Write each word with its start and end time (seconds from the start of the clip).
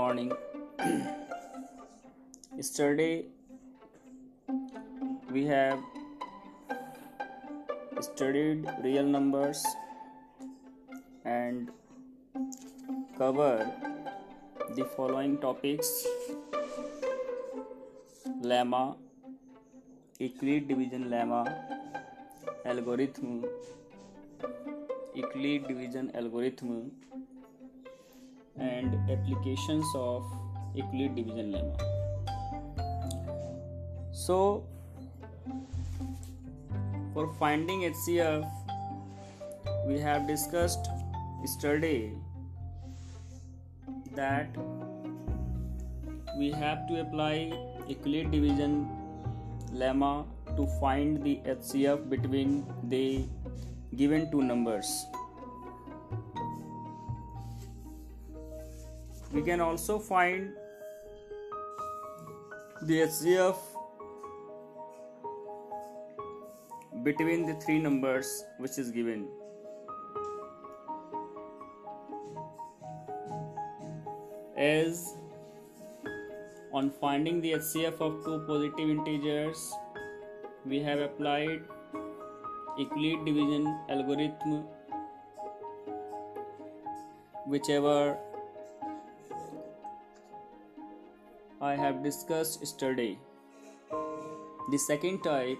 morning. 0.00 0.30
Yesterday 2.58 3.26
we 5.34 5.42
have 5.44 5.80
studied 8.06 8.70
real 8.84 9.08
numbers 9.16 9.60
and 11.24 11.68
cover 13.18 13.52
the 14.78 14.86
following 14.96 15.36
topics. 15.44 15.90
Lemma 18.52 18.82
euclid 20.18 20.66
division 20.72 21.06
lemma 21.14 21.42
algorithm. 22.74 23.36
Euclid 25.20 25.68
division 25.68 26.10
algorithm 26.22 26.74
and 28.60 28.94
applications 29.10 29.86
of 29.94 30.24
Euclid 30.74 31.16
division 31.16 31.52
lemma. 31.52 31.76
So, 34.12 34.64
for 37.14 37.32
finding 37.38 37.80
HCF, 37.82 38.48
we 39.86 39.98
have 39.98 40.26
discussed 40.28 40.88
yesterday 41.42 42.12
that 44.14 44.56
we 46.38 46.50
have 46.50 46.86
to 46.88 47.00
apply 47.00 47.52
Euclid 47.88 48.30
division 48.30 48.88
lemma 49.72 50.26
to 50.56 50.66
find 50.80 51.22
the 51.24 51.40
HCF 51.46 52.08
between 52.08 52.64
the 52.84 53.24
given 53.96 54.30
two 54.30 54.42
numbers. 54.42 55.06
We 59.32 59.42
can 59.42 59.60
also 59.60 59.98
find 59.98 60.50
the 62.82 63.00
HCF 63.02 63.56
between 67.04 67.46
the 67.46 67.54
three 67.64 67.78
numbers 67.78 68.44
which 68.58 68.78
is 68.78 68.90
given. 68.90 69.28
As 74.56 75.14
on 76.72 76.90
finding 76.90 77.40
the 77.40 77.52
HCF 77.52 78.00
of 78.00 78.24
two 78.24 78.44
positive 78.46 78.90
integers, 78.90 79.72
we 80.66 80.80
have 80.80 80.98
applied 80.98 81.62
Euclid 82.76 83.24
division 83.24 83.78
algorithm 83.88 84.64
whichever 87.46 88.18
I 91.62 91.76
have 91.76 92.02
discussed 92.02 92.60
yesterday. 92.60 93.18
The 94.70 94.78
second 94.78 95.20
type 95.22 95.58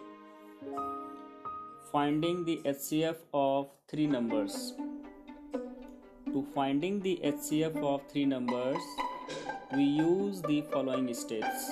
finding 1.92 2.42
the 2.46 2.62
HCF 2.64 3.16
of 3.34 3.68
three 3.86 4.06
numbers. 4.06 4.72
To 6.32 6.46
finding 6.54 7.00
the 7.00 7.20
HCF 7.22 7.76
of 7.82 8.00
three 8.10 8.24
numbers, 8.24 8.80
we 9.74 9.82
use 9.82 10.40
the 10.40 10.62
following 10.72 11.12
steps. 11.12 11.70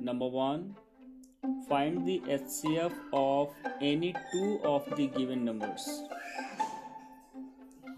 Number 0.00 0.26
one, 0.26 0.74
find 1.68 2.06
the 2.06 2.20
HCF 2.20 2.94
of 3.12 3.52
any 3.82 4.14
two 4.32 4.58
of 4.64 4.88
the 4.96 5.08
given 5.08 5.44
numbers. 5.44 5.86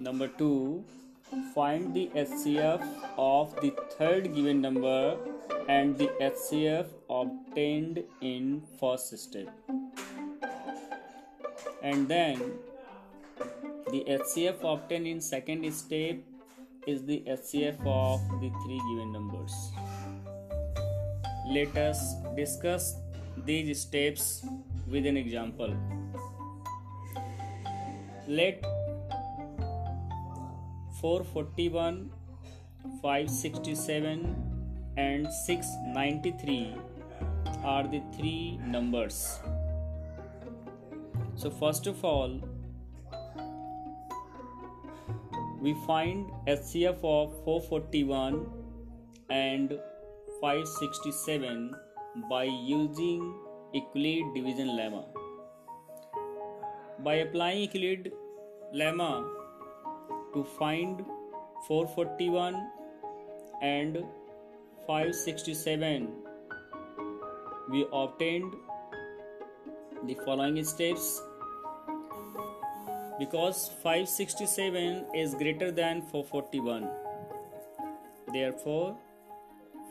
Number 0.01 0.27
two, 0.27 0.85
find 1.55 1.95
the 1.95 2.11
HCF 2.15 2.83
of 3.17 3.55
the 3.61 3.75
third 3.99 4.35
given 4.35 4.61
number 4.61 5.17
and 5.69 5.97
the 5.97 6.09
HCF 6.21 6.87
obtained 7.09 8.05
in 8.21 8.63
first 8.79 9.17
step. 9.19 9.49
And 11.83 12.09
then 12.09 12.41
the 13.91 14.05
HCF 14.09 14.65
obtained 14.65 15.07
in 15.07 15.21
second 15.21 15.71
step 15.73 16.17
is 16.87 17.05
the 17.05 17.23
HCF 17.27 17.81
of 17.87 18.21
the 18.41 18.51
three 18.65 18.81
given 18.91 19.13
numbers. 19.13 19.55
Let 21.49 21.77
us 21.77 22.15
discuss 22.37 22.97
these 23.45 23.81
steps 23.81 24.47
with 24.87 25.07
an 25.07 25.17
example. 25.17 25.75
Let 28.27 28.65
441, 31.05 32.11
567, 33.03 34.23
and 34.97 35.27
693 35.31 36.75
are 37.63 37.83
the 37.87 38.01
three 38.17 38.59
numbers. 38.67 39.39
So, 41.35 41.51
first 41.51 41.87
of 41.87 42.03
all, 42.03 42.41
we 45.61 45.75
find 45.87 46.33
HCF 46.47 47.05
of 47.05 47.37
441 47.45 48.47
and 49.29 49.79
567 50.41 51.71
by 52.31 52.45
using 52.45 53.35
Euclid 53.75 54.35
division 54.35 54.69
lemma. 54.69 55.05
By 57.01 57.17
applying 57.17 57.61
Euclid 57.65 58.13
lemma, 58.75 59.44
to 60.35 60.45
find 60.45 61.05
441 61.67 62.71
and 63.63 64.05
567 64.87 66.09
we 67.71 67.87
obtained 67.93 68.55
the 70.07 70.15
following 70.25 70.63
steps. 70.65 71.23
Because 73.19 73.71
567 73.83 75.07
is 75.15 75.35
greater 75.35 75.71
than 75.71 76.03
441 76.03 76.91
therefore 78.33 78.97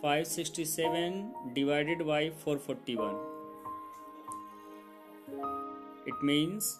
567 0.01 1.33
divided 1.53 2.05
by 2.05 2.29
441 2.43 3.15
it 6.05 6.21
means 6.21 6.77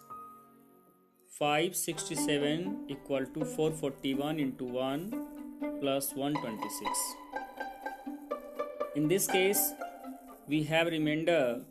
567 1.38 2.84
equal 2.88 3.24
to 3.26 3.44
441 3.44 4.38
into 4.38 4.64
1 4.64 5.80
plus 5.80 6.14
126. 6.14 7.16
In 8.94 9.08
this 9.08 9.26
case, 9.26 9.72
we 10.46 10.62
have 10.62 10.86
remainder 10.86 11.62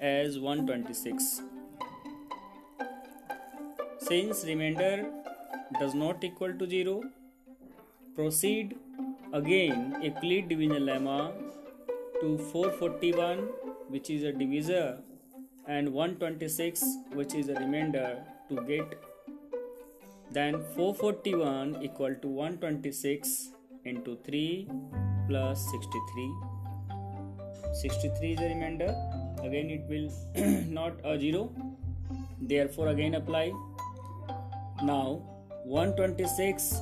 as 0.00 0.38
126. 0.38 1.42
Since 3.98 4.44
remainder 4.44 5.10
does 5.80 5.96
not 5.96 6.22
equal 6.22 6.52
to 6.52 6.70
0, 6.70 7.02
proceed 8.14 8.76
again 9.32 9.96
Euclid 10.02 10.48
division 10.48 10.84
lemma 10.84 11.32
to 12.20 12.38
441 12.52 13.38
which 13.88 14.08
is 14.08 14.22
a 14.22 14.30
divisor 14.30 14.98
and 15.66 15.92
126 15.92 16.84
which 17.12 17.34
is 17.34 17.48
a 17.48 17.54
remainder 17.54 18.24
to 18.48 18.62
get 18.62 18.96
then 20.30 20.62
441 20.74 21.82
equal 21.82 22.14
to 22.22 22.28
126 22.28 23.50
into 23.84 24.16
3 24.24 24.68
plus 25.28 25.70
63 25.70 26.34
63 27.74 28.32
is 28.32 28.40
a 28.40 28.48
remainder. 28.48 28.94
Again 29.42 29.70
it 29.70 29.84
will 29.88 30.08
not 30.70 30.92
a 31.04 31.18
0 31.18 31.52
therefore 32.40 32.88
again 32.88 33.14
apply. 33.14 33.52
Now 34.82 35.22
126 35.64 36.80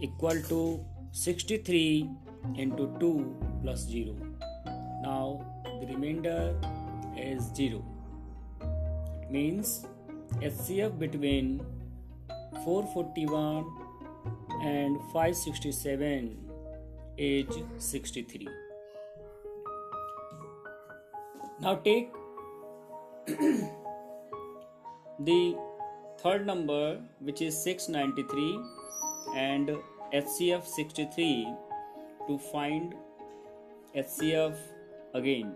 equal 0.00 0.40
to 0.48 0.84
63 1.12 2.08
into 2.56 2.96
2 3.00 3.36
plus 3.62 3.80
0 3.80 4.14
now 5.02 5.44
the 5.80 5.86
remainder 5.86 6.54
is 7.16 7.50
0 7.54 7.82
it 8.60 9.30
means 9.30 9.84
HCF 10.36 10.98
between 10.98 11.60
441 12.64 13.64
and 14.62 14.96
567 15.12 16.36
age 17.18 17.62
63 17.78 18.48
now 21.60 21.74
take 21.74 22.12
the 25.28 25.56
third 26.22 26.46
number 26.46 27.00
which 27.20 27.42
is 27.42 27.60
693 27.62 28.60
and 29.36 29.76
HCF 30.12 30.66
63 30.66 31.54
to 32.26 32.38
find 32.38 32.94
HCF 33.96 34.56
again. 35.14 35.54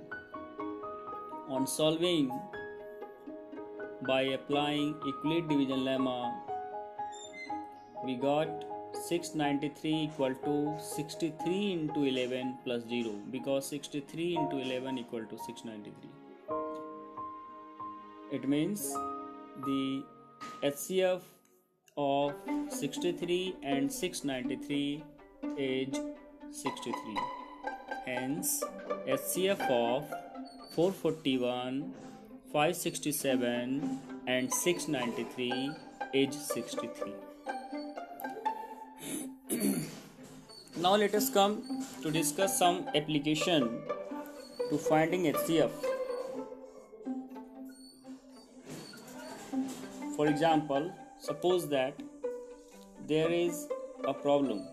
On 1.49 1.67
solving 1.67 2.31
by 4.07 4.23
applying 4.35 4.95
Euclid 5.07 5.49
division 5.49 5.81
lemma 5.89 6.33
we 8.05 8.15
got 8.17 8.65
693 9.09 9.93
equal 10.05 10.35
to 10.47 10.55
63 10.85 11.73
into 11.73 12.05
11 12.05 12.59
plus 12.65 12.83
0 12.89 13.13
because 13.31 13.69
63 13.69 14.37
into 14.37 14.59
11 14.59 14.99
equal 14.99 15.25
to 15.33 15.39
693 15.47 16.11
it 18.39 18.49
means 18.49 18.93
the 19.67 20.03
HCF 20.65 21.21
of 21.97 22.33
63 22.71 23.57
and 23.63 23.93
693 23.93 25.05
is 25.57 26.01
63 26.51 27.19
hence 28.07 28.65
HCF 29.07 29.61
of 29.71 30.09
441 30.75 31.95
567 32.53 33.99
and 34.27 34.53
693 34.53 35.71
age 36.15 36.35
63 36.35 37.13
now 40.83 40.97
let 40.97 41.15
us 41.15 41.31
come 41.31 41.63
to 42.03 42.11
discuss 42.11 42.59
some 42.59 42.89
application 42.95 43.81
to 44.69 44.79
finding 44.79 45.25
HCF. 45.33 45.71
For 50.17 50.27
example, 50.27 50.93
suppose 51.21 51.69
that 51.69 51.95
there 53.07 53.31
is 53.31 53.69
a 54.05 54.13
problem, 54.13 54.67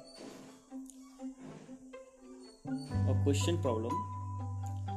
a 2.65 3.15
question 3.23 3.57
problem. 3.59 4.18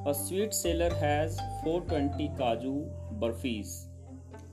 A 0.04 0.12
sweet 0.12 0.52
seller 0.52 0.92
has 1.00 1.38
420 1.62 2.30
kaju 2.38 2.72
burfis 3.20 3.86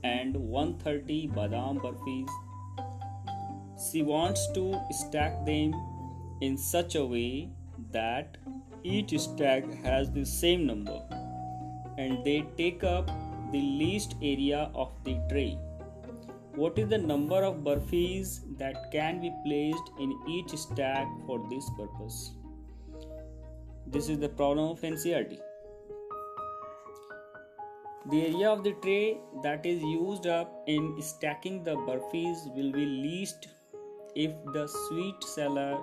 and 0.04 0.36
130 0.36 1.26
badam 1.38 1.80
burfis. 1.84 2.30
She 3.86 4.02
wants 4.02 4.46
to 4.52 4.80
stack 4.92 5.44
them 5.44 5.74
in 6.40 6.56
such 6.56 6.94
a 6.94 7.04
way 7.04 7.50
that 7.90 8.36
each 8.84 9.18
stack 9.18 9.68
has 9.82 10.12
the 10.12 10.24
same 10.24 10.66
number 10.66 11.00
and 11.98 12.24
they 12.24 12.44
take 12.56 12.84
up 12.84 13.10
the 13.50 13.60
least 13.60 14.14
area 14.22 14.70
of 14.72 14.92
the 15.02 15.18
tray. 15.28 15.58
What 16.54 16.78
is 16.78 16.90
the 16.90 16.98
number 16.98 17.42
of 17.42 17.64
burfis 17.64 18.42
that 18.58 18.92
can 18.92 19.20
be 19.20 19.32
placed 19.44 19.90
in 19.98 20.16
each 20.28 20.56
stack 20.56 21.08
for 21.26 21.44
this 21.50 21.68
purpose? 21.76 22.30
This 23.92 24.08
is 24.08 24.20
the 24.20 24.28
problem 24.28 24.68
of 24.70 24.80
NCERT. 24.82 25.40
The 28.10 28.20
area 28.26 28.48
of 28.48 28.62
the 28.62 28.72
tray 28.82 29.18
that 29.42 29.66
is 29.66 29.82
used 29.82 30.28
up 30.28 30.62
in 30.68 30.94
stacking 31.02 31.64
the 31.64 31.74
burfis 31.74 32.44
will 32.54 32.70
be 32.70 32.86
least 32.86 33.48
if 34.14 34.30
the 34.52 34.68
sweet 34.68 35.24
seller 35.24 35.78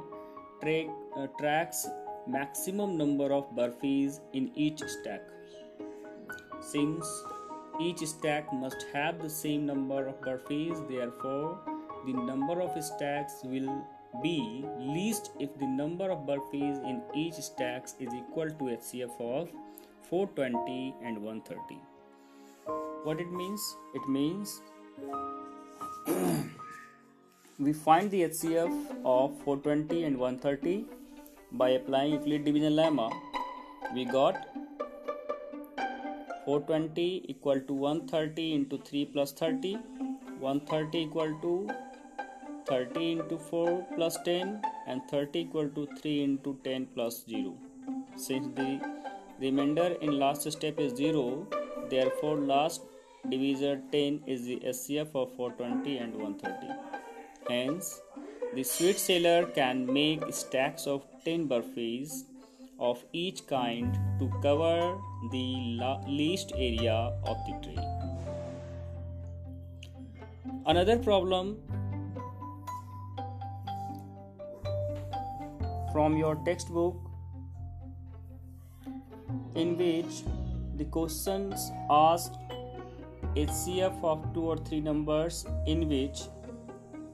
tra- 0.61 0.93
uh, 1.17 1.27
tracks 1.37 1.85
maximum 2.25 2.95
number 2.97 3.33
of 3.33 3.51
burfis 3.57 4.21
in 4.31 4.51
each 4.55 4.81
stack. 4.87 5.23
Since 6.61 7.05
each 7.81 8.05
stack 8.05 8.53
must 8.53 8.85
have 8.93 9.21
the 9.21 9.29
same 9.29 9.65
number 9.65 10.07
of 10.07 10.21
burfis, 10.21 10.87
therefore, 10.87 11.59
the 12.05 12.13
number 12.13 12.61
of 12.61 12.81
stacks 12.81 13.41
will 13.43 13.85
be 14.21 14.65
least 14.79 15.31
if 15.39 15.57
the 15.59 15.67
number 15.67 16.09
of 16.09 16.25
burfis 16.27 16.83
in 16.89 17.01
each 17.15 17.35
stacks 17.35 17.95
is 17.99 18.13
equal 18.13 18.49
to 18.49 18.63
HCF 18.75 19.19
of 19.19 19.49
420 20.09 20.95
and 21.03 21.21
130. 21.21 21.79
What 23.03 23.19
it 23.19 23.31
means? 23.31 23.61
It 23.93 24.07
means 24.09 24.61
we 27.59 27.73
find 27.73 28.09
the 28.11 28.23
HCF 28.23 28.71
of 29.05 29.37
420 29.43 30.03
and 30.03 30.17
130 30.17 30.85
by 31.51 31.69
applying 31.69 32.13
Euclid 32.13 32.45
division 32.45 32.73
lemma. 32.73 33.11
We 33.93 34.05
got 34.05 34.47
420 36.45 37.25
equal 37.27 37.59
to 37.59 37.73
130 37.73 38.53
into 38.53 38.77
3 38.77 39.05
plus 39.05 39.31
30, 39.33 39.77
130 40.39 40.97
equal 40.97 41.37
to 41.41 41.69
30 42.67 43.11
into 43.11 43.37
4 43.37 43.85
plus 43.95 44.17
10, 44.25 44.61
and 44.87 45.01
30 45.09 45.39
equal 45.39 45.69
to 45.69 45.87
3 46.01 46.23
into 46.23 46.57
10 46.63 46.87
plus 46.93 47.23
0. 47.29 47.53
Since 48.15 48.47
the 48.55 48.81
remainder 49.39 49.95
in 50.01 50.19
last 50.19 50.51
step 50.51 50.79
is 50.79 50.95
0, 50.95 51.47
therefore 51.89 52.37
last 52.37 52.81
divisor 53.29 53.81
10 53.91 54.21
is 54.27 54.45
the 54.45 54.57
HCF 54.57 55.15
of 55.15 55.35
420 55.35 55.97
and 55.97 56.15
130. 56.15 56.73
Hence, 57.49 58.01
the 58.53 58.63
sweet 58.63 58.99
seller 58.99 59.45
can 59.45 59.85
make 59.85 60.21
stacks 60.31 60.87
of 60.87 61.05
10 61.25 61.47
burfis 61.47 62.23
of 62.79 63.03
each 63.11 63.45
kind 63.47 63.97
to 64.19 64.31
cover 64.41 64.97
the 65.31 65.79
least 66.07 66.53
area 66.55 67.13
of 67.25 67.37
the 67.47 67.53
tree. 67.63 67.77
Another 70.65 70.97
problem 70.97 71.57
from 75.91 76.17
your 76.17 76.35
textbook 76.45 76.95
in 79.55 79.77
which 79.77 80.23
the 80.77 80.85
questions 80.85 81.71
asked 81.89 82.35
HCF 83.35 84.03
of 84.03 84.33
two 84.33 84.43
or 84.43 84.57
three 84.57 84.79
numbers 84.79 85.45
in 85.65 85.87
which 85.89 86.21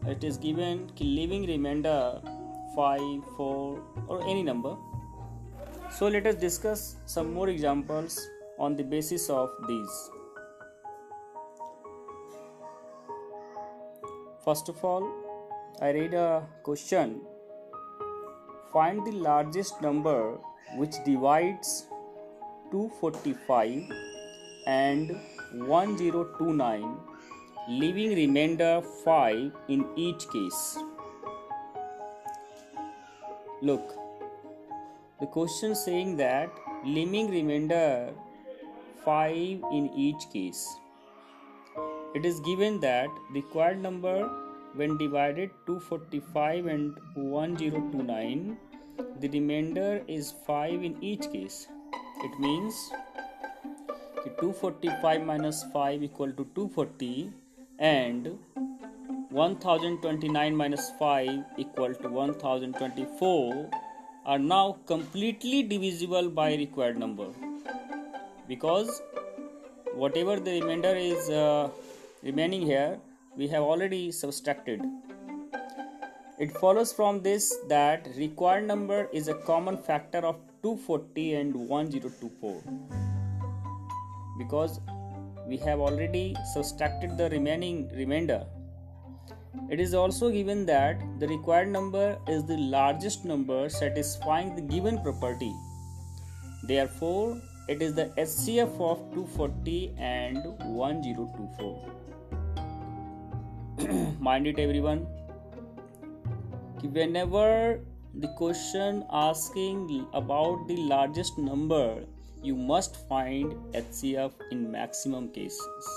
it 0.05 0.23
is 0.23 0.37
given 0.37 0.91
leaving 0.99 1.45
remainder 1.47 2.21
5 2.75 3.01
4 3.37 3.81
or 4.07 4.21
any 4.23 4.43
number. 4.43 4.75
So 5.89 6.07
let 6.07 6.27
us 6.27 6.35
discuss 6.35 6.95
some 7.05 7.33
more 7.33 7.49
examples 7.49 8.19
on 8.59 8.75
the 8.75 8.83
basis 8.83 9.29
of 9.29 9.49
these. 9.67 10.09
First 14.43 14.67
of 14.69 14.83
all 14.83 15.23
i 15.81 15.89
read 15.89 16.13
a 16.13 16.47
question 16.63 17.21
find 18.73 19.05
the 19.05 19.11
largest 19.11 19.81
number 19.81 20.37
which 20.75 20.95
divides 21.05 21.85
245 22.71 23.91
and 24.65 25.15
1029 25.53 26.97
leaving 27.69 28.15
remainder 28.15 28.81
5 29.05 29.51
in 29.69 29.85
each 29.95 30.27
case. 30.29 30.77
Look, 33.61 33.93
the 35.19 35.27
question 35.27 35.75
saying 35.75 36.17
that 36.17 36.49
leaving 36.83 37.29
remainder 37.31 38.13
5 39.05 39.63
in 39.71 39.91
each 39.95 40.29
case. 40.33 40.67
It 42.15 42.25
is 42.25 42.39
given 42.41 42.79
that 42.81 43.07
required 43.31 43.81
number 43.81 44.29
when 44.75 44.97
divided 44.97 45.51
245 45.65 46.65
and 46.65 46.97
1029 47.15 48.57
the 49.19 49.29
remainder 49.29 50.03
is 50.07 50.33
5 50.45 50.83
in 50.83 51.03
each 51.03 51.31
case. 51.31 51.67
It 52.23 52.39
means 52.39 52.91
245 54.39 55.25
minus 55.25 55.63
5 55.73 56.03
equal 56.03 56.31
to 56.31 56.47
240 56.55 57.31
and 57.79 58.37
1029 59.29 60.55
minus 60.55 60.91
5 60.99 61.43
equal 61.57 61.93
to 61.95 62.09
1024 62.09 63.69
are 64.25 64.39
now 64.39 64.77
completely 64.85 65.63
divisible 65.63 66.29
by 66.29 66.55
required 66.55 66.97
number 66.97 67.27
because 68.47 69.01
whatever 69.93 70.39
the 70.39 70.61
remainder 70.61 70.95
is 70.95 71.29
uh, 71.29 71.69
remaining 72.21 72.61
here 72.61 72.99
we 73.35 73.47
have 73.47 73.63
already 73.63 74.11
subtracted 74.11 74.81
it 76.39 76.51
follows 76.57 76.91
from 76.91 77.21
this 77.21 77.55
that 77.69 78.07
required 78.17 78.65
number 78.67 79.07
is 79.13 79.27
a 79.27 79.35
common 79.49 79.77
factor 79.77 80.17
of 80.29 80.37
240 80.63 81.35
and 81.35 81.55
1024 81.55 82.61
because 84.39 84.79
we 85.47 85.57
have 85.57 85.79
already 85.79 86.35
subtracted 86.53 87.17
the 87.17 87.29
remaining 87.29 87.89
remainder. 87.95 88.45
It 89.69 89.79
is 89.79 89.93
also 89.93 90.31
given 90.31 90.65
that 90.65 90.99
the 91.19 91.27
required 91.27 91.67
number 91.67 92.17
is 92.27 92.43
the 92.45 92.57
largest 92.57 93.25
number 93.25 93.69
satisfying 93.69 94.55
the 94.55 94.61
given 94.61 95.01
property. 95.03 95.53
Therefore, 96.63 97.39
it 97.69 97.81
is 97.81 97.93
the 97.93 98.05
HCF 98.17 98.73
of 98.81 98.97
240 99.13 99.93
and 99.97 100.43
1024. 100.59 101.91
Mind 104.19 104.47
it, 104.47 104.59
everyone. 104.59 104.99
Whenever 106.83 107.81
the 108.13 108.27
question 108.37 109.03
asking 109.11 110.07
about 110.13 110.67
the 110.67 110.77
largest 110.77 111.37
number 111.37 112.05
you 112.41 112.55
must 112.55 112.97
find 113.07 113.53
HCF 113.73 114.31
in 114.51 114.71
maximum 114.71 115.29
cases. 115.29 115.89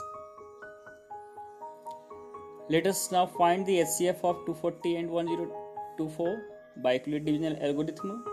Let 2.69 2.87
us 2.87 3.11
now 3.13 3.27
find 3.27 3.67
the 3.67 3.79
HCF 3.79 4.25
of 4.25 4.45
240 4.47 4.97
and 4.97 5.11
1024 5.11 6.43
by 6.83 6.95
Euclid 6.95 7.25
division 7.25 7.59
algorithm. 7.63 8.25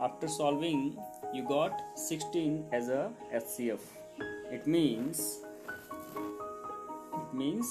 After 0.00 0.28
solving, 0.28 0.96
you 1.32 1.46
got 1.46 1.82
16 1.96 2.66
as 2.72 2.88
a 2.88 3.12
HCF. 3.32 3.80
It 4.52 4.66
means 4.66 5.40
means 7.40 7.68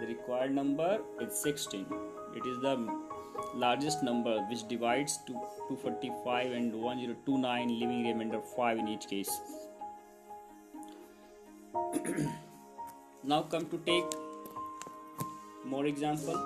the 0.00 0.06
required 0.06 0.54
number 0.54 0.90
is 1.20 1.40
16. 1.42 1.86
It 2.36 2.46
is 2.52 2.60
the 2.60 2.74
largest 3.54 4.02
number 4.02 4.34
which 4.50 4.66
divides 4.68 5.18
to 5.26 5.32
245 5.32 6.52
and 6.52 6.74
1029 6.74 7.68
leaving 7.68 8.06
remainder 8.06 8.40
5 8.56 8.78
in 8.78 8.88
each 8.88 9.06
case. 9.06 9.30
now 13.32 13.42
come 13.42 13.66
to 13.74 13.78
take 13.90 14.16
more 15.64 15.86
example 15.86 16.38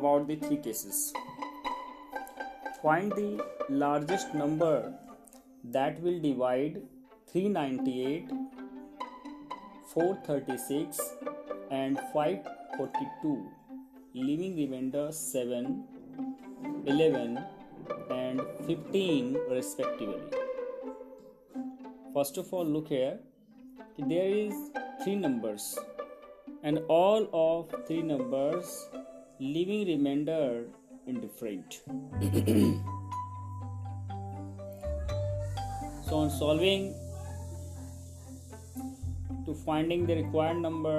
about 0.00 0.26
the 0.26 0.36
three 0.36 0.56
cases 0.56 1.12
find 2.82 3.12
the 3.12 3.44
largest 3.68 4.34
number 4.34 4.92
that 5.64 6.00
will 6.02 6.18
divide 6.20 6.82
398 7.32 8.30
436 9.86 11.00
and 11.70 11.98
542 12.12 13.50
leaving 14.14 14.56
remainder 14.56 15.10
7 15.12 15.84
11 16.86 17.44
and 18.10 18.40
15 18.66 19.38
respectively. 19.50 20.20
First 22.14 22.36
of 22.38 22.52
all 22.52 22.66
look 22.66 22.88
here. 22.88 23.18
There 23.98 24.28
is 24.28 24.54
three 25.02 25.16
numbers. 25.16 25.78
And 26.62 26.78
all 26.88 27.28
of 27.32 27.86
three 27.86 28.02
numbers 28.02 28.88
leaving 29.40 29.86
remainder 29.86 30.66
indifferent 31.06 31.82
so 36.12 36.18
on 36.18 36.30
solving 36.30 36.82
to 39.46 39.52
finding 39.66 40.04
the 40.08 40.14
required 40.16 40.58
number 40.64 40.96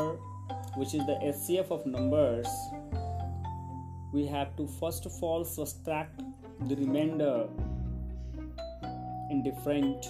which 0.75 0.93
is 0.97 1.05
the 1.09 1.17
HCF 1.31 1.69
of 1.75 1.85
numbers 1.85 2.47
we 4.11 4.25
have 4.25 4.55
to 4.55 4.65
first 4.79 5.05
of 5.09 5.11
all 5.27 5.45
subtract 5.45 6.23
the 6.69 6.75
remainder 6.77 7.47
in 9.29 9.43
different 9.43 10.07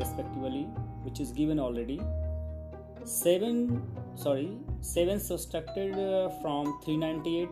respectively 0.00 0.64
which 1.04 1.20
is 1.20 1.30
given 1.30 1.60
already. 1.60 2.00
7 3.04 3.82
sorry 4.16 4.50
7 4.80 5.20
subtracted 5.20 5.94
uh, 5.94 6.30
from 6.40 6.72
398 6.84 7.50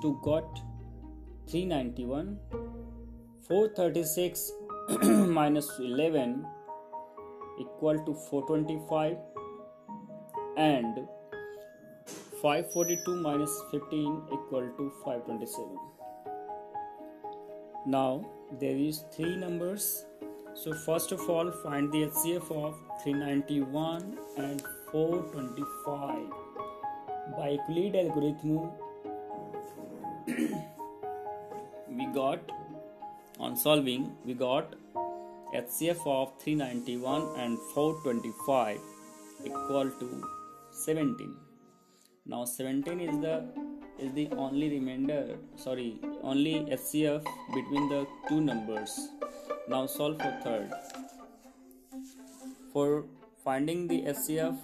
to 0.00 0.18
got 0.24 0.62
391 1.48 2.38
436 3.48 4.52
minus 5.38 5.70
11 5.78 6.46
equal 7.60 7.98
to 8.06 8.14
425 8.30 9.16
and 10.56 11.06
542 12.42 13.16
minus 13.16 13.62
15 13.70 14.22
equal 14.32 14.68
to 14.78 14.92
527 15.04 15.90
now 17.86 18.26
there 18.58 18.76
is 18.76 19.04
three 19.12 19.36
numbers. 19.36 20.04
So 20.54 20.74
first 20.74 21.12
of 21.12 21.20
all 21.30 21.50
find 21.50 21.90
the 21.90 22.08
HCF 22.08 22.50
of 22.50 22.74
391 23.02 24.18
and 24.36 24.62
425 24.92 26.18
by 27.38 27.50
Euclid 27.50 27.96
algorithm 27.96 28.70
we 31.96 32.06
got 32.06 32.40
on 33.38 33.56
solving 33.56 34.14
we 34.26 34.34
got 34.34 34.74
HCF 35.54 36.06
of 36.06 36.32
391 36.42 37.40
and 37.40 37.58
425 37.74 38.78
equal 39.44 39.90
to 40.00 40.24
17 40.72 41.36
now 42.26 42.44
17 42.44 43.00
is 43.00 43.18
the 43.20 43.34
is 43.98 44.12
the 44.14 44.28
only 44.36 44.68
remainder 44.70 45.36
sorry 45.56 45.98
only 46.22 46.52
HCF 46.76 47.24
between 47.54 47.88
the 47.88 48.06
two 48.28 48.40
numbers. 48.40 49.08
Now 49.68 49.86
solve 49.86 50.20
for 50.20 50.32
third. 50.42 50.70
For 52.72 53.04
finding 53.44 53.88
the 53.88 54.02
HCF 54.02 54.56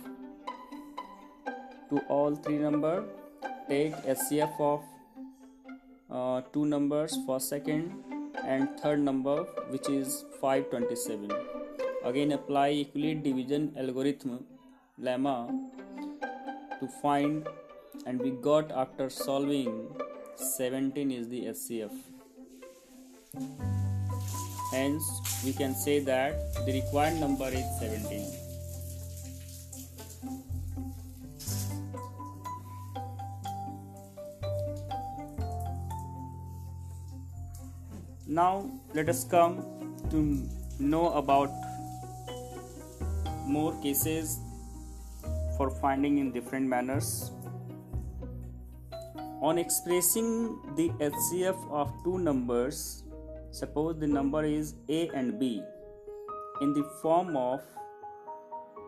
to 1.90 1.99
all 2.09 2.37
three 2.37 2.59
number 2.59 3.05
take 3.69 3.95
HCF 4.16 4.61
of 4.61 4.83
uh, 6.11 6.40
two 6.52 6.66
numbers 6.66 7.19
first 7.26 7.49
second 7.49 8.06
and 8.55 8.81
third 8.81 9.00
number 9.00 9.37
which 9.75 9.88
is 9.88 10.25
527 10.41 11.33
again 12.11 12.33
apply 12.38 12.67
Euclid 12.69 13.23
division 13.29 13.65
algorithm 13.85 14.35
lemma 15.09 15.37
to 16.81 16.88
find 17.03 17.49
and 18.07 18.21
we 18.21 18.31
got 18.49 18.71
after 18.85 19.11
solving 19.11 19.73
17 20.37 21.11
is 21.19 21.29
the 21.35 21.43
HCF 21.53 21.95
hence 24.73 25.05
we 25.45 25.53
can 25.53 25.75
say 25.85 25.99
that 26.11 26.65
the 26.67 26.73
required 26.81 27.17
number 27.26 27.49
is 27.49 27.67
17 27.81 28.46
now 38.37 38.71
let 38.93 39.09
us 39.09 39.25
come 39.25 39.55
to 40.11 40.19
know 40.78 41.05
about 41.19 41.50
more 43.47 43.73
cases 43.83 44.38
for 45.57 45.71
finding 45.71 46.19
in 46.19 46.33
different 46.33 46.69
manners. 46.69 47.31
On 49.40 49.57
expressing 49.57 50.28
the 50.76 50.90
HCF 51.07 51.57
of 51.71 51.90
two 52.05 52.19
numbers, 52.19 53.05
suppose 53.52 53.99
the 53.99 54.07
number 54.07 54.45
is 54.45 54.75
a 54.90 55.09
and 55.14 55.38
b 55.38 55.62
in 56.61 56.75
the 56.75 56.85
form 57.00 57.37
of 57.37 57.62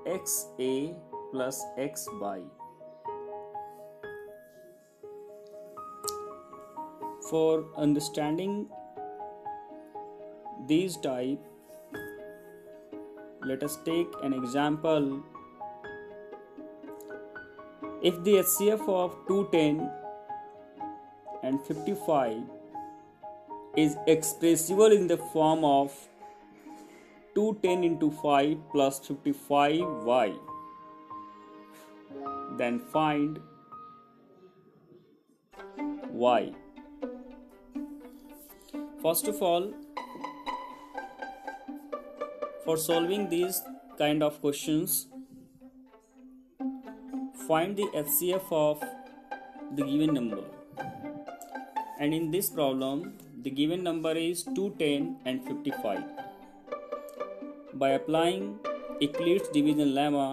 xa 0.06 0.94
plus 1.32 1.64
xy. 1.78 2.42
For 7.30 7.64
understanding 7.76 8.68
these 10.68 10.96
type, 10.96 11.40
let 13.44 13.62
us 13.62 13.78
take 13.84 14.08
an 14.22 14.32
example 14.32 15.22
if 18.02 18.22
the 18.22 18.34
HCF 18.34 18.88
of 18.88 19.16
210 19.26 19.90
and 21.42 21.60
55 21.62 22.36
is 23.76 23.96
expressible 24.06 24.92
in 24.92 25.06
the 25.06 25.16
form 25.32 25.64
of 25.64 25.92
210 27.34 27.84
into 27.84 28.10
5 28.10 28.56
plus 28.72 29.00
55y, 29.00 30.38
then 32.56 32.78
find 32.78 33.40
y. 36.10 36.52
First 39.02 39.28
of 39.28 39.42
all, 39.42 39.72
for 42.68 42.76
solving 42.76 43.30
these 43.30 43.62
kind 43.98 44.22
of 44.22 44.34
questions, 44.42 45.06
find 47.46 47.78
the 47.78 47.86
HCF 48.00 48.50
of 48.52 48.82
the 49.74 49.84
given 49.84 50.12
number. 50.12 50.42
And 51.98 52.12
in 52.12 52.30
this 52.30 52.50
problem 52.50 53.14
the 53.42 53.50
given 53.50 53.82
number 53.82 54.12
is 54.12 54.42
210 54.42 55.16
and 55.24 55.46
55 55.46 56.02
by 57.72 57.88
applying 58.00 58.58
Euclid's 59.00 59.48
division 59.48 59.94
lemma 60.00 60.28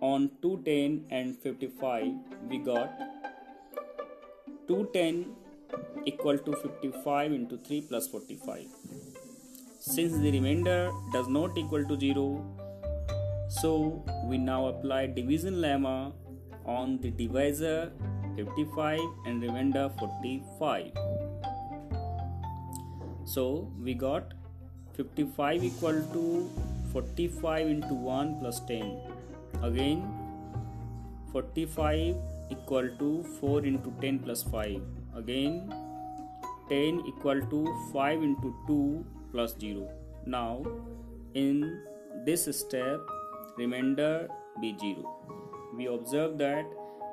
on 0.00 0.28
210 0.42 1.04
and 1.10 1.38
55 1.38 2.04
we 2.48 2.58
got 2.58 2.98
210 4.66 5.24
equal 6.04 6.38
to 6.50 6.56
55 6.66 7.32
into 7.32 7.58
3 7.58 7.80
plus 7.82 8.08
45 8.08 8.85
since 9.94 10.14
the 10.22 10.30
remainder 10.32 10.90
does 11.12 11.28
not 11.28 11.56
equal 11.56 11.84
to 11.90 11.96
0 11.98 12.22
so 13.48 13.70
we 14.30 14.38
now 14.46 14.66
apply 14.70 15.06
division 15.18 15.54
lemma 15.64 16.12
on 16.76 16.96
the 17.04 17.10
divisor 17.20 17.92
55 18.38 18.98
and 19.26 19.46
remainder 19.46 19.84
45 20.00 20.90
so 23.36 23.46
we 23.88 23.94
got 23.94 24.34
55 24.96 25.64
equal 25.70 26.02
to 26.16 26.26
45 26.92 27.72
into 27.74 27.94
1 27.94 28.36
plus 28.40 28.60
10 28.66 28.92
again 29.70 30.06
45 31.32 32.16
equal 32.56 32.88
to 33.02 33.10
4 33.40 33.64
into 33.72 33.94
10 34.00 34.18
plus 34.26 34.42
5 34.42 35.20
again 35.22 35.60
10 36.70 37.04
equal 37.12 37.40
to 37.52 37.60
5 37.92 38.26
into 38.30 38.52
2 38.66 39.15
plus 39.36 39.54
0 39.60 39.86
now 40.24 40.64
in 41.44 41.56
this 42.24 42.44
step 42.58 43.00
remainder 43.58 44.28
be 44.60 44.74
0 44.80 45.10
we 45.76 45.88
observe 45.94 46.38
that 46.38 46.64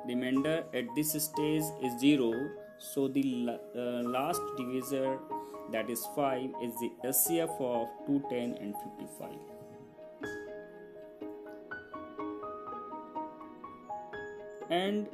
remainder 0.08 0.54
at 0.80 0.86
this 0.96 1.12
stage 1.24 1.66
is 1.88 1.98
0 2.00 2.32
so 2.78 3.08
the 3.08 3.24
uh, 3.50 4.02
last 4.16 4.40
divisor 4.56 5.18
that 5.74 5.90
is 5.90 6.06
5 6.16 6.56
is 6.62 6.72
the 6.80 6.90
HCF 7.04 7.60
of 7.60 7.88
210 8.06 8.56
and 8.62 8.74
55 8.82 9.28
and 14.70 15.06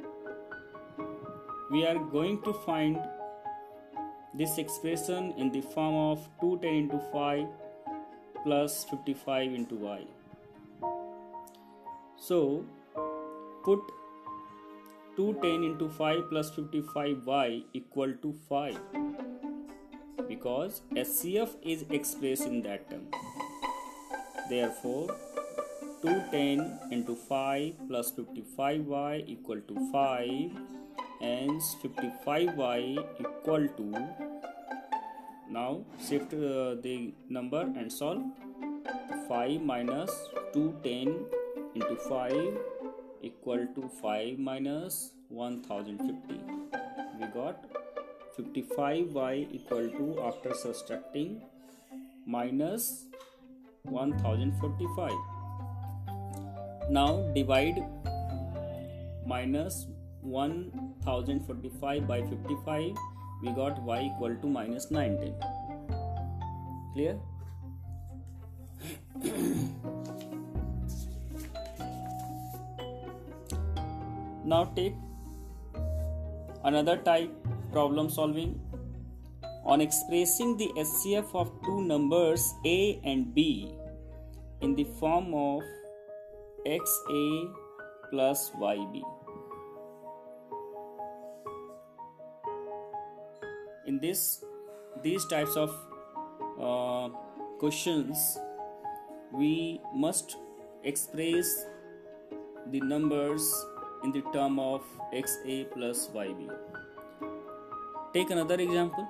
we 1.71 1.85
are 1.85 1.99
going 2.15 2.41
to 2.43 2.53
find 2.65 2.97
this 4.33 4.57
expression 4.57 5.33
in 5.37 5.51
the 5.51 5.61
form 5.61 5.95
of 5.95 6.27
210 6.39 6.73
into 6.73 6.99
5 7.11 7.47
plus 8.43 8.83
55 8.85 9.53
into 9.53 9.75
y 9.75 9.99
so 12.17 12.65
put 13.63 13.79
210 15.15 15.63
into 15.71 15.89
5 15.89 16.29
plus 16.29 16.51
55y 16.51 17.63
equal 17.73 18.13
to 18.21 18.33
5 18.47 18.77
because 20.27 20.81
HCF 20.95 21.55
is 21.61 21.83
expressed 21.89 22.47
in 22.47 22.61
that 22.61 22.89
term. 22.89 23.07
Therefore, 24.49 25.07
210 26.01 26.91
into 26.91 27.15
5 27.15 27.73
plus 27.87 28.11
55y 28.11 29.23
equal 29.27 29.61
to 29.67 29.75
5 29.91 30.80
hence 31.21 31.75
55y 31.83 32.97
equal 33.23 33.67
to 33.77 33.87
now 35.49 35.71
shift 36.07 36.33
uh, 36.33 36.75
the 36.85 37.13
number 37.29 37.61
and 37.61 37.91
solve. 37.91 38.23
5 39.27 39.61
minus 39.61 40.11
210 40.53 41.25
into 41.75 41.95
5 41.95 42.57
equal 43.21 43.61
to 43.75 43.89
5 44.01 44.39
minus 44.47 45.11
1050 45.29 46.39
we 47.19 47.27
got 47.35 47.63
55y 48.37 49.47
equal 49.59 49.87
to 49.97 50.07
after 50.29 50.53
subtracting 50.63 51.31
minus 52.25 53.05
1045 53.83 55.11
now 56.89 57.11
divide 57.33 57.81
minus 59.25 59.87
1045 60.23 62.07
by 62.07 62.21
55 62.21 62.95
we 63.43 63.51
got 63.51 63.81
y 63.83 64.01
equal 64.09 64.35
to 64.35 64.47
minus 64.47 64.91
19 64.91 65.35
clear? 66.93 67.17
Now 74.43 74.65
take 74.75 74.95
another 76.63 76.97
type 76.97 77.31
problem 77.71 78.09
solving. 78.09 78.59
On 79.63 79.79
expressing 79.79 80.57
the 80.57 80.67
HCF 80.75 81.35
of 81.35 81.51
two 81.63 81.81
numbers 81.83 82.53
a 82.65 82.99
and 83.03 83.33
b 83.33 83.71
in 84.61 84.75
the 84.75 84.85
form 84.99 85.33
of 85.33 85.61
xa 86.65 87.53
plus 88.09 88.49
yb 88.59 89.03
this 94.01 94.43
these 95.03 95.25
types 95.25 95.55
of 95.55 95.75
uh, 96.59 97.09
questions 97.59 98.37
we 99.31 99.79
must 99.93 100.35
express 100.83 101.65
the 102.71 102.81
numbers 102.81 103.47
in 104.03 104.11
the 104.11 104.21
term 104.33 104.59
of 104.59 104.81
xa 105.13 105.57
plus 105.73 106.07
yb. 106.15 106.49
Take 108.13 108.29
another 108.29 108.55
example 108.55 109.07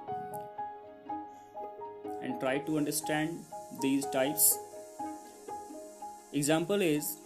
and 2.22 2.40
try 2.40 2.60
to 2.60 2.78
understand 2.78 3.40
these 3.82 4.06
types. 4.08 4.58
Example 6.34 6.82
is 6.82 7.18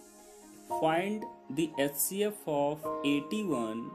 find 0.80 1.22
the 1.50 1.70
HCF 1.78 2.34
of 2.46 2.86
81 3.04 3.90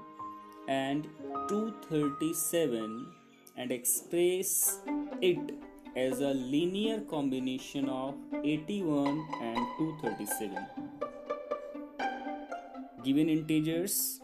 and 0.68 1.08
237 1.50 3.21
and 3.58 3.72
express 3.72 4.80
it 5.22 5.54
as 5.96 6.22
a 6.22 6.34
linear 6.34 7.02
combination 7.02 7.90
of 7.90 8.16
81 8.44 9.26
and 9.42 9.58
237 9.78 10.66
given 13.04 13.30
integers 13.30 14.22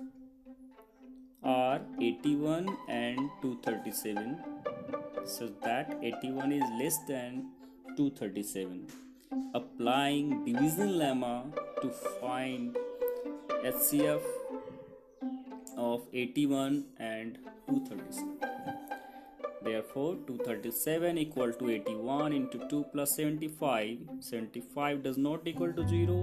are 1.43 1.81
81 1.99 2.69
and 2.87 3.17
237 3.41 4.37
so 5.25 5.49
that 5.63 5.97
81 6.01 6.51
is 6.53 6.63
less 6.79 6.97
than 7.07 7.47
237 7.97 8.87
applying 9.53 10.45
division 10.45 10.91
lemma 11.01 11.35
to 11.81 11.89
find 12.21 12.77
HCF 13.65 14.21
of 15.77 16.01
81 16.13 16.85
and 16.99 17.37
237 17.67 18.76
Therefore, 19.67 20.15
237 20.27 21.17
equal 21.17 21.51
to 21.51 21.69
81 21.69 22.31
into 22.31 22.59
2 22.69 22.85
plus 22.93 23.15
75. 23.17 23.97
75 24.21 25.03
does 25.03 25.17
not 25.17 25.45
equal 25.45 25.73
to 25.73 25.85
0. 25.85 26.17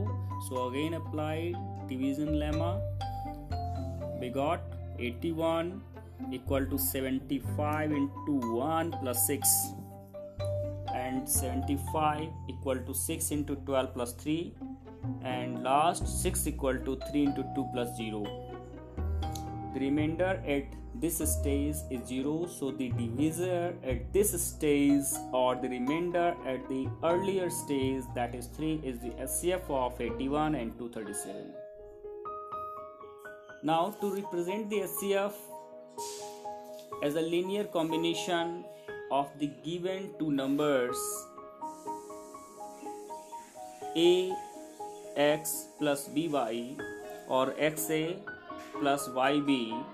So 0.48 0.68
again 0.68 0.94
apply 0.94 1.52
division 1.87 2.37
lemma. 2.42 2.80
We 4.18 4.30
got 4.30 4.62
81 4.98 5.83
equal 6.33 6.64
to 6.64 6.78
75 6.78 7.92
into 7.92 8.38
1 8.57 8.92
plus 9.02 9.26
6 9.26 9.48
and 10.94 11.28
75 11.28 12.28
equal 12.48 12.78
to 12.87 12.94
6 12.94 13.30
into 13.30 13.57
12 13.57 13.92
plus 13.92 14.14
3 14.14 14.54
and 15.22 15.62
last 15.62 16.09
6 16.22 16.46
equal 16.46 16.78
to 16.88 16.96
3 17.11 17.24
into 17.24 17.44
2 17.54 17.66
plus 17.74 17.94
0 17.96 18.24
the 19.74 19.80
remainder 19.80 20.33
at 20.46 20.64
this 21.00 21.18
stage 21.18 21.76
is 21.90 22.07
0 22.09 22.46
so 22.46 22.70
the 22.70 22.88
divisor 22.90 23.74
at 23.83 24.12
this 24.12 24.30
stage 24.42 25.04
or 25.33 25.57
the 25.57 25.68
remainder 25.68 26.37
at 26.46 26.68
the 26.68 26.88
earlier 27.02 27.50
stage 27.50 28.04
that 28.14 28.35
is 28.35 28.46
3 28.46 28.80
is 28.85 29.00
the 29.00 29.11
HCF 29.26 29.68
of 29.70 30.00
81 30.00 30.54
and 30.54 30.78
237 30.78 31.52
now 33.62 33.96
to 34.00 34.14
represent 34.14 34.70
the 34.70 34.80
HCF 34.80 35.33
as 37.02 37.16
a 37.16 37.20
linear 37.20 37.64
combination 37.64 38.64
of 39.11 39.28
the 39.38 39.50
given 39.64 40.11
two 40.18 40.30
numbers 40.30 40.96
a 43.96 44.33
x 45.16 45.66
plus 45.78 46.09
by 46.09 46.76
or 47.28 47.52
xa 47.72 48.16
plus 48.80 49.09
yb 49.09 49.85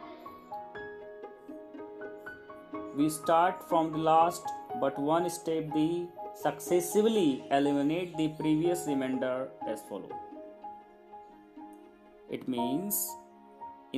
we 3.00 3.08
start 3.08 3.62
from 3.68 3.90
the 3.92 4.00
last 4.06 4.42
but 4.80 4.98
one 5.10 5.28
step 5.34 5.68
the 5.74 6.06
successively 6.40 7.42
eliminate 7.58 8.10
the 8.18 8.26
previous 8.40 8.80
remainder 8.86 9.36
as 9.72 9.80
follow 9.88 10.10
it 12.38 12.46
means 12.54 12.98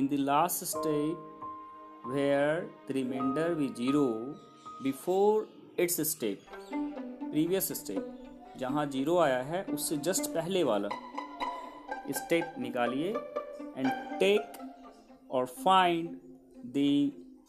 in 0.01 0.07
the 0.13 0.19
last 0.29 0.65
step 0.73 1.17
where 2.13 2.55
the 2.87 2.93
remainder 2.99 3.47
be 3.55 3.67
zero 3.81 4.05
before 4.87 5.45
its 5.85 5.99
step 6.13 6.37
previous 7.33 7.67
step 7.83 8.03
जहाँ 8.61 8.85
zero 8.95 9.17
आया 9.19 9.41
है 9.51 9.63
उससे 9.73 9.95
just 10.07 10.29
पहले 10.33 10.63
वाला 10.63 10.89
step 12.17 12.55
निकालिए 12.59 13.09
and 13.77 13.87
take 14.19 14.59
और 15.37 15.45
find 15.63 16.15
the 16.77 16.85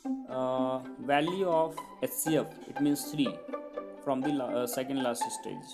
uh, 0.05 0.81
value 1.01 1.49
of 1.49 1.77
HCF 2.03 2.47
it 2.69 2.81
means 2.81 3.05
3 3.05 3.29
from 4.05 4.21
the 4.21 4.33
uh, 4.45 4.67
second 4.67 5.03
last 5.03 5.23
stage. 5.23 5.71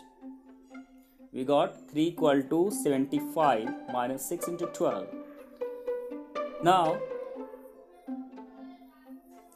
We 1.33 1.45
got 1.45 1.90
3 1.90 2.03
equal 2.03 2.43
to 2.43 2.71
75 2.71 3.69
minus 3.93 4.29
6 4.29 4.49
into 4.49 4.66
12 4.66 5.07
now 6.64 6.97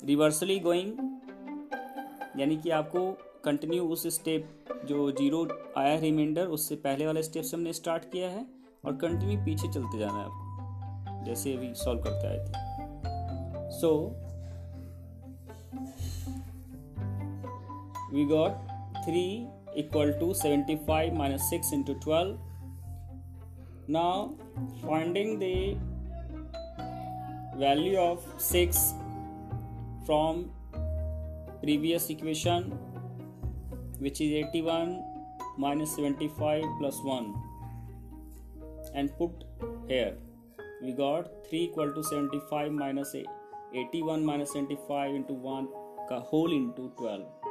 reversely 0.04 0.58
going 0.60 0.92
यानी 2.40 2.56
कि 2.56 2.70
आपको 2.70 3.00
कंटिन्यू 3.44 3.84
उस 3.88 4.06
स्टेप 4.06 4.64
जो 4.84 5.10
ज़ीरो 5.12 5.46
आया 5.78 5.88
है 5.88 6.00
रिमाइंडर 6.00 6.46
उससे 6.46 6.76
पहले 6.76 7.06
वाले 7.06 7.22
स्टेप 7.22 7.44
से 7.44 7.56
हमने 7.56 7.72
स्टार्ट 7.72 8.04
किया 8.04 8.28
है 8.30 8.46
और 8.84 8.96
कंटिन्यू 8.96 9.38
पीछे 9.44 9.68
चलते 9.68 9.98
जाना 9.98 10.18
है 10.18 10.24
आपको 10.24 11.24
जैसे 11.24 11.54
अभी 11.56 11.74
सॉल्व 11.74 12.00
करते 12.00 12.26
आए 12.26 12.38
थे। 12.38 12.52
So 13.80 13.94
we 13.96 14.23
we 18.14 18.24
got 18.30 18.58
3 19.04 19.48
equal 19.82 20.10
to 20.18 20.26
75 20.40 21.14
minus 21.20 21.46
6 21.50 21.72
into 21.76 21.94
12 21.94 22.38
now 23.96 24.34
finding 24.82 25.38
the 25.40 25.76
value 27.62 27.96
of 27.98 28.28
6 28.38 28.82
from 30.06 30.44
previous 31.62 32.08
equation 32.14 32.70
which 34.06 34.20
is 34.26 34.32
81 34.44 34.92
minus 35.64 35.96
75 35.96 36.62
plus 36.78 37.00
1 37.02 37.34
and 38.94 39.16
put 39.18 39.44
here 39.88 40.12
we 40.84 40.92
got 40.92 41.32
3 41.48 41.64
equal 41.64 41.92
to 41.96 42.04
75 42.12 42.70
minus 42.84 43.16
81 43.16 44.24
minus 44.30 44.52
75 44.52 45.16
into 45.20 45.32
1 45.32 45.68
whole 46.30 46.52
into 46.60 46.92
12 46.98 47.43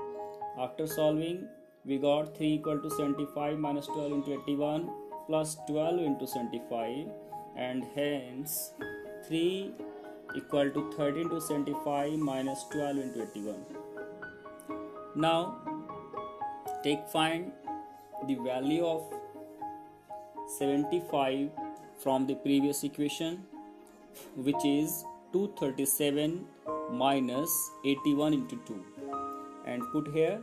after 0.59 0.87
solving 0.87 1.47
we 1.85 1.97
got 1.97 2.35
3 2.37 2.47
equal 2.53 2.79
to 2.79 2.89
75 2.89 3.57
minus 3.57 3.87
12 3.87 4.11
into 4.13 4.33
81 4.33 4.89
plus 5.27 5.57
12 5.67 5.99
into 5.99 6.27
75 6.27 7.07
and 7.55 7.85
hence 7.95 8.73
3 9.27 9.73
equal 10.35 10.69
to 10.71 10.91
13 10.97 11.29
to 11.29 11.41
75 11.41 12.13
minus 12.13 12.65
12 12.71 12.97
into 12.97 13.23
81. 13.23 13.55
Now 15.15 15.57
take 16.83 17.07
find 17.09 17.51
the 18.27 18.35
value 18.35 18.85
of 18.85 19.03
75 20.57 21.49
from 21.97 22.27
the 22.27 22.35
previous 22.35 22.83
equation 22.83 23.43
which 24.35 24.65
is 24.65 25.03
237 25.33 26.45
minus 26.91 27.51
81 27.85 28.33
into 28.33 28.59
2 28.67 28.92
and 29.73 29.91
put 29.91 30.07
here 30.13 30.39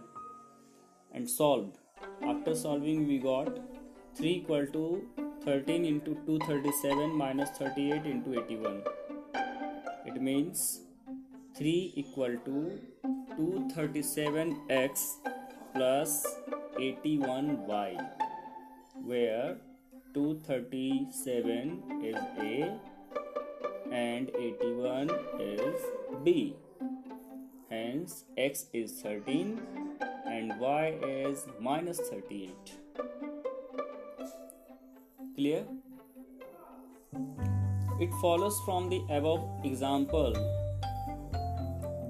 and 1.12 1.28
solved. 1.28 1.78
After 2.22 2.54
solving 2.54 3.06
we 3.06 3.18
got 3.18 3.58
3 4.16 4.30
equal 4.30 4.66
to 4.76 4.84
13 5.44 5.84
into 5.84 6.14
237 6.26 7.16
minus 7.16 7.50
38 7.58 8.04
into 8.04 8.38
81 8.40 8.82
it 10.06 10.20
means 10.20 10.80
3 11.56 11.92
equal 12.02 12.36
to 12.44 12.78
237x 13.38 15.04
plus 15.74 16.26
81y 16.78 18.08
where 19.10 19.56
237 20.14 21.82
is 22.02 22.16
a 22.50 22.78
and 23.92 24.30
81 24.36 25.10
is 25.40 25.76
b 26.24 26.54
hence 27.90 28.24
x 28.38 28.66
is 28.72 28.92
13 29.02 29.60
and 30.32 30.52
y 30.60 30.96
is 31.02 31.46
minus 31.68 31.98
38 32.08 32.50
Clear? 35.34 35.64
It 38.04 38.12
follows 38.20 38.60
from 38.64 38.88
the 38.90 39.00
above 39.10 39.42
example 39.64 40.32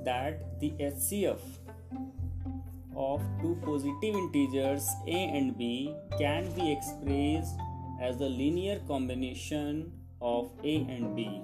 that 0.04 0.60
the 0.60 0.70
HCF 0.88 1.40
of 2.96 3.22
two 3.40 3.56
positive 3.64 4.14
integers 4.22 4.86
a 5.06 5.20
and 5.38 5.56
b 5.56 5.94
can 6.18 6.52
be 6.60 6.70
expressed 6.72 7.56
as 8.02 8.18
the 8.18 8.28
linear 8.28 8.80
combination 8.86 9.92
of 10.20 10.50
a 10.62 10.76
and 10.96 11.14
b. 11.16 11.40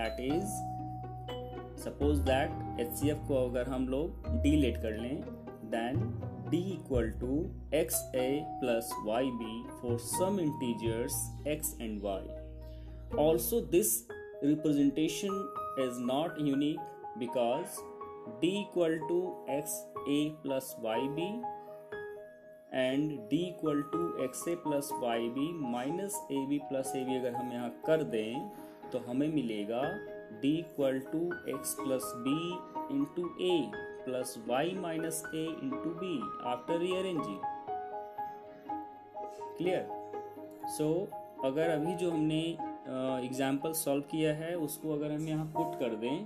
That 0.00 0.18
is, 0.18 0.48
suppose 1.82 2.20
that 2.22 2.80
H 2.80 3.00
को 3.28 3.44
अगर 3.44 3.68
हम 3.68 3.86
लोग 3.88 4.26
D 4.42 4.56
let 4.56 4.76
कर 4.82 4.98
लें 4.98 5.20
then 5.70 6.00
D 6.50 6.60
equal 6.72 7.10
to 7.20 7.38
X 7.74 8.00
A 8.14 8.28
plus 8.60 8.90
Y 9.04 9.30
B 9.34 9.62
for 9.80 9.98
some 10.00 10.40
integers 10.40 11.14
X 11.48 11.76
and 11.80 12.00
Y 12.02 13.16
also 13.18 13.60
this 13.70 13.94
representation 14.44 15.40
is 15.80 16.00
not 16.02 16.40
unique 16.40 16.80
because 17.18 17.80
D 18.40 18.48
equal 18.60 18.98
to 19.08 19.20
X 19.50 19.80
A 20.08 20.20
plus 20.42 20.74
Y 20.80 21.08
B 21.18 21.28
and 22.72 23.10
D 23.30 23.42
equal 23.46 23.82
to 23.92 24.06
X 24.24 24.46
A 24.48 24.54
plus 24.64 24.88
Y 25.02 25.28
B 25.30 25.52
minus 25.70 26.20
A 26.32 26.46
B 26.48 26.58
plus 26.68 26.92
A 26.96 27.04
B 27.04 27.16
अगर 27.16 27.34
हम 27.34 27.52
यहाँ 27.52 27.70
कर 27.86 28.02
दें 28.12 28.48
तो 28.92 28.98
हमें 29.08 29.28
मिलेगा 29.34 29.82
d 30.40 30.52
equal 30.58 31.00
to 31.12 31.22
x 31.52 31.74
plus 31.78 32.04
b 32.24 32.36
into 32.90 33.24
a 33.40 33.56
plus 34.04 34.38
y 34.48 34.66
minus 34.74 35.24
a 35.32 35.44
into 35.62 35.96
b 36.00 36.12
after 36.44 36.78
rearranging. 36.78 37.40
Clear 39.56 39.86
so 40.68 40.84
so, 40.84 41.44
अगर 41.44 41.70
अभी 41.70 41.94
जो 41.96 42.10
हमने 42.10 42.40
एग्ज़ाम्पल 43.26 43.72
सॉल्व 43.72 44.02
किया 44.10 44.34
है 44.34 44.54
उसको 44.58 44.92
अगर 44.92 45.12
हम 45.12 45.26
यहाँ 45.28 45.46
पुट 45.56 45.78
कर 45.80 45.94
दें 45.96 46.24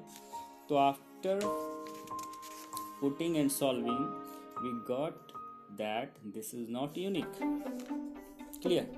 तो 0.69 0.77
after 0.77 1.41
putting 3.01 3.37
and 3.37 3.51
solving 3.51 4.05
we 4.63 4.71
got 4.89 5.33
that 5.81 6.19
this 6.35 6.55
is 6.55 6.71
not 6.73 6.99
unique 6.99 7.33
clear 8.63 8.95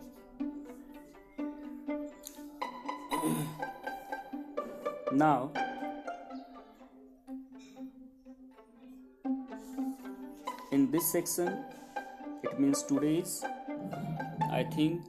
now 5.13 5.51
in 10.73 10.91
this 10.91 11.13
section 11.13 11.65
it 12.43 12.59
means 12.61 12.83
today's 12.83 13.45
i 14.51 14.63
think 14.63 15.03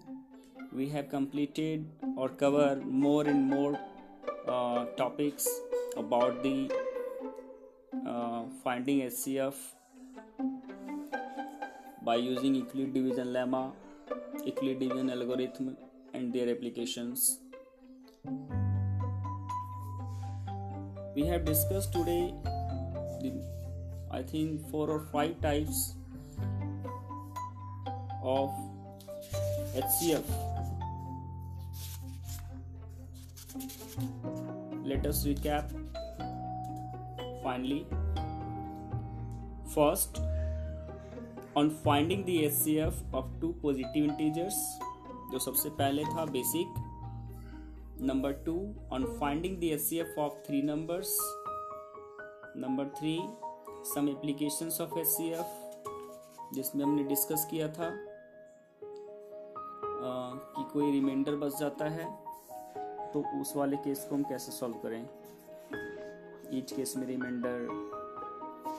we 0.71 0.87
have 0.89 1.09
completed 1.09 1.85
or 2.15 2.29
cover 2.29 2.75
more 2.85 3.25
and 3.27 3.49
more 3.49 3.79
uh, 4.47 4.85
topics 4.97 5.47
about 5.97 6.43
the 6.43 6.71
uh, 8.07 8.43
finding 8.63 9.01
HCF 9.01 9.55
by 12.03 12.15
using 12.15 12.55
Euclid 12.55 12.93
division 12.93 13.27
lemma, 13.27 13.71
Euclid 14.45 14.79
division 14.79 15.09
algorithm, 15.09 15.77
and 16.13 16.33
their 16.33 16.49
applications. 16.49 17.39
We 21.15 21.25
have 21.25 21.43
discussed 21.45 21.93
today 21.93 22.33
the 23.21 23.33
I 24.11 24.21
think 24.21 24.69
four 24.69 24.89
or 24.89 24.99
five 25.11 25.39
types 25.41 25.95
of 28.23 28.49
HCF. 29.75 30.23
Let 34.83 35.05
us 35.05 35.25
recap 35.25 35.71
finally. 37.43 37.85
First, 39.73 40.21
on 41.55 41.69
finding 41.69 42.25
the 42.25 42.45
HCF 42.45 42.93
of 43.13 43.29
two 43.41 43.55
positive 43.61 44.05
integers, 44.09 44.57
जो 45.31 45.39
सबसे 45.39 45.69
पहले 45.77 46.03
था 46.03 46.25
basic 46.35 46.78
on 48.01 49.17
finding 49.19 49.57
the 49.57 49.63
H 49.63 49.81
C 49.81 49.97
F 49.97 50.19
of 50.19 50.33
three 50.33 50.61
numbers 50.61 51.17
number 52.57 52.85
three 52.85 53.19
some 53.95 54.09
applications 54.09 54.81
of 54.81 54.99
H 54.99 55.17
जिसमें 56.53 56.85
हमने 56.85 57.03
discuss 57.03 57.47
किया 57.51 57.67
था 57.67 57.87
आ, 59.83 60.33
कि 60.35 60.63
कोई 60.73 60.91
रिमाइंडर 60.91 61.35
बच 61.35 61.59
जाता 61.59 61.85
है 61.85 62.17
तो 63.13 63.41
उस 63.41 63.55
वाले 63.55 63.77
केस 63.77 64.07
को 64.09 64.15
हम 64.15 64.23
कैसे 64.23 64.51
सॉल्व 64.51 64.75
करें? 64.75 65.09
ईच 66.57 66.71
केस 66.71 66.97
में 66.97 67.07
रिमाइंडर 67.07 67.67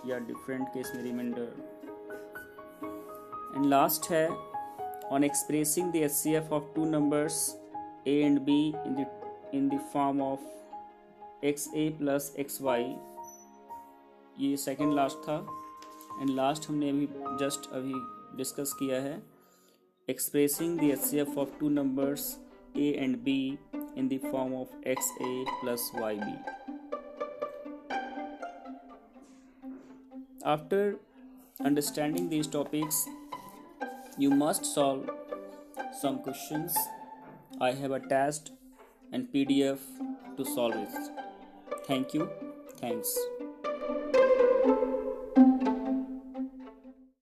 या 0.06 0.18
डिफरेंट 0.18 0.68
केस 0.68 0.92
में 0.96 1.02
रिमाइंडर 1.02 1.52
एंड 3.56 3.66
लास्ट 3.66 4.10
है 4.10 4.30
on 5.08 5.24
expressing 5.24 5.92
the 5.92 5.96
H 5.96 6.12
C 6.12 6.34
F 6.34 6.52
of 6.52 6.64
two 6.74 6.84
numbers 6.84 7.59
A 8.07 8.19
and 8.21 8.39
B 8.39 8.57
in 8.67 8.95
the 8.95 9.05
in 9.53 9.67
the 9.69 9.79
form 9.93 10.21
of 10.21 11.43
x 11.43 11.67
A 11.75 11.89
plus 11.97 12.33
x 12.39 12.61
Y 12.61 12.95
ये 14.37 14.55
second 14.57 14.93
last 14.93 15.17
था 15.27 15.37
and 16.21 16.29
last 16.29 16.69
हमने 16.69 16.89
अभी 16.89 17.07
just 17.41 17.69
अभी 17.73 17.93
discuss 18.37 18.73
किया 18.79 19.01
है 19.01 19.21
expressing 20.07 20.77
the 20.79 20.83
H 20.83 20.99
C 20.99 21.17
F 21.19 21.37
of 21.37 21.57
two 21.59 21.69
numbers 21.69 22.27
A 22.77 22.91
and 22.97 23.17
B 23.23 23.39
in 23.97 24.07
the 24.07 24.19
form 24.31 24.53
of 24.55 24.87
x 24.87 25.11
A 25.21 25.45
plus 25.61 25.91
Y 25.95 26.19
B 26.19 26.37
after 30.45 30.97
understanding 31.59 32.29
these 32.29 32.51
topics 32.53 33.05
you 34.19 34.31
must 34.31 34.63
solve 34.65 35.13
some 35.95 36.19
questions 36.19 36.75
i 37.60 37.72
have 37.72 37.92
attached 37.92 38.52
and 39.12 39.28
PDF 39.32 39.80
to 40.36 40.44
solve 40.44 40.74
it. 40.76 40.88
Thank 41.86 42.14
you. 42.14 42.30
Thanks. 42.80 43.18